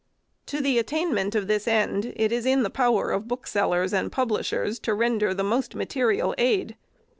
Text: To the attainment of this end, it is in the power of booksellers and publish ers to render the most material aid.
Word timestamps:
To 0.47 0.61
the 0.61 0.79
attainment 0.79 1.35
of 1.35 1.45
this 1.47 1.67
end, 1.67 2.11
it 2.15 2.31
is 2.31 2.47
in 2.47 2.63
the 2.63 2.71
power 2.71 3.11
of 3.11 3.27
booksellers 3.27 3.93
and 3.93 4.11
publish 4.11 4.51
ers 4.51 4.79
to 4.79 4.95
render 4.95 5.31
the 5.31 5.43
most 5.43 5.75
material 5.75 6.33
aid. 6.39 6.75